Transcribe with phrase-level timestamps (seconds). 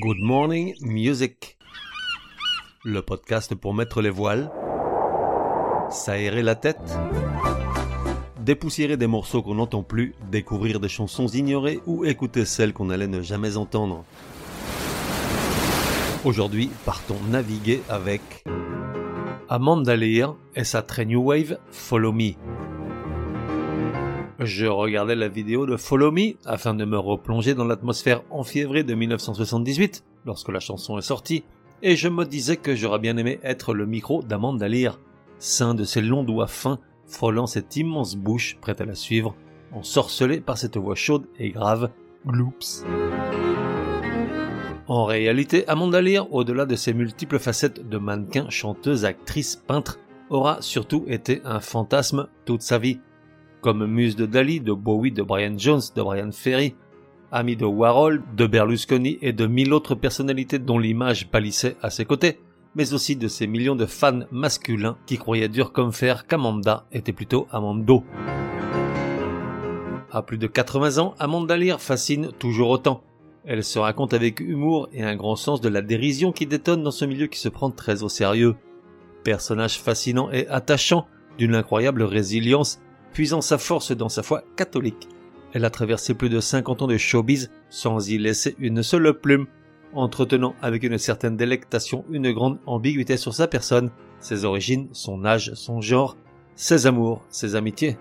[0.00, 1.58] Good Morning Music.
[2.84, 4.48] Le podcast pour mettre les voiles,
[5.90, 6.78] s'aérer la tête,
[8.38, 13.08] dépoussiérer des morceaux qu'on n'entend plus, découvrir des chansons ignorées ou écouter celles qu'on allait
[13.08, 14.04] ne jamais entendre.
[16.24, 18.44] Aujourd'hui, partons naviguer avec
[19.48, 22.34] Amanda Lear et sa très new wave Follow Me.
[24.38, 28.94] Je regardais la vidéo de Follow Me afin de me replonger dans l'atmosphère enfiévrée de
[28.94, 31.42] 1978 lorsque la chanson est sortie
[31.82, 35.00] et je me disais que j'aurais bien aimé être le micro d'Amanda Lear,
[35.40, 39.34] sein de ses longs doigts fins frôlant cette immense bouche prête à la suivre,
[39.72, 41.90] ensorcelée par cette voix chaude et grave
[42.24, 42.84] Gloops.
[44.86, 49.98] En réalité, Amanda Lear, au-delà de ses multiples facettes de mannequin, chanteuse, actrice, peintre,
[50.30, 53.00] aura surtout été un fantasme toute sa vie
[53.60, 56.74] comme muse de Dali, de Bowie, de Brian Jones, de Brian Ferry,
[57.30, 62.04] ami de Warhol, de Berlusconi et de mille autres personnalités dont l'image pâlissait à ses
[62.04, 62.40] côtés,
[62.74, 67.12] mais aussi de ces millions de fans masculins qui croyaient dur comme fer qu'Amanda était
[67.12, 68.04] plutôt Amando.
[70.10, 73.02] À plus de 80 ans, Amanda Lear fascine toujours autant.
[73.44, 76.90] Elle se raconte avec humour et un grand sens de la dérision qui détonne dans
[76.90, 78.56] ce milieu qui se prend très au sérieux.
[79.22, 81.06] Personnage fascinant et attachant,
[81.36, 82.80] d'une incroyable résilience,
[83.12, 85.08] puisant sa force dans sa foi catholique.
[85.52, 89.46] Elle a traversé plus de 50 ans de showbiz sans y laisser une seule plume,
[89.94, 95.52] entretenant avec une certaine délectation une grande ambiguïté sur sa personne, ses origines, son âge,
[95.54, 96.16] son genre,
[96.54, 97.96] ses amours, ses amitiés.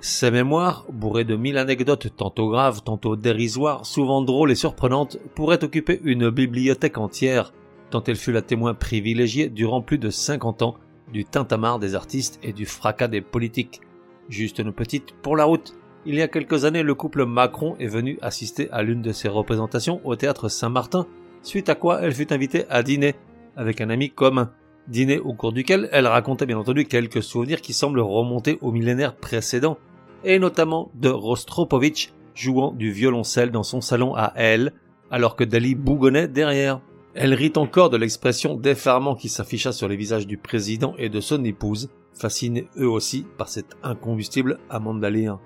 [0.00, 5.62] Ses mémoires, bourrées de mille anecdotes tantôt graves, tantôt dérisoires, souvent drôles et surprenantes, pourraient
[5.62, 7.52] occuper une bibliothèque entière,
[7.90, 10.74] tant elle fut la témoin privilégiée durant plus de 50 ans
[11.12, 13.80] du tintamarre des artistes et du fracas des politiques.
[14.28, 15.74] Juste une petite pour la route.
[16.04, 19.28] Il y a quelques années, le couple Macron est venu assister à l'une de ses
[19.28, 21.06] représentations au théâtre Saint-Martin,
[21.42, 23.14] suite à quoi elle fut invitée à dîner
[23.56, 24.50] avec un ami commun.
[24.88, 29.14] Dîner au cours duquel elle racontait bien entendu quelques souvenirs qui semblent remonter au millénaire
[29.14, 29.78] précédent,
[30.24, 34.72] et notamment de Rostropovitch jouant du violoncelle dans son salon à elle,
[35.10, 36.80] alors que Dali bougonnait derrière.
[37.14, 41.20] Elle rit encore de l'expression d'effarement qui s'afficha sur les visages du président et de
[41.20, 45.38] son épouse, fascinés eux aussi par cet incombustible amandaléen.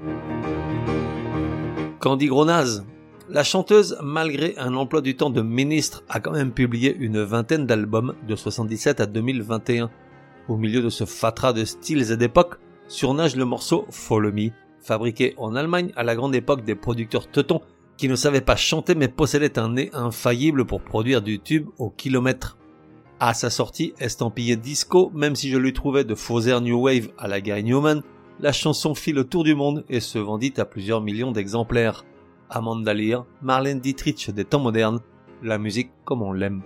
[1.98, 2.84] Candy Gronaz.
[3.28, 7.66] La chanteuse, malgré un emploi du temps de ministre, a quand même publié une vingtaine
[7.66, 9.90] d'albums de 77 à 2021.
[10.48, 14.50] Au milieu de ce fatras de styles et d'époques, surnage le morceau Follow Me,
[14.80, 17.62] fabriqué en Allemagne à la grande époque des producteurs teutons
[17.96, 21.90] qui ne savait pas chanter mais possédait un nez infaillible pour produire du tube au
[21.90, 22.58] kilomètre.
[23.18, 27.28] À sa sortie, estampillée disco, même si je lui trouvais de faux New Wave à
[27.28, 28.02] la Gary Newman,
[28.40, 32.04] la chanson fit le tour du monde et se vendit à plusieurs millions d'exemplaires.
[32.50, 35.00] Amanda Lear, Marlène Dietrich des temps modernes,
[35.42, 36.62] la musique comme on l'aime.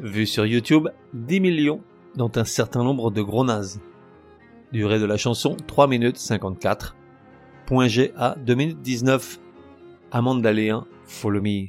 [0.00, 1.80] Vu sur YouTube, 10 millions,
[2.16, 3.80] dont un certain nombre de gros nazes.
[4.72, 6.96] Durée de la chanson 3 minutes 54.
[7.80, 9.40] G à 2 minutes 19.
[10.10, 11.68] Amanda Léon, Follow Me.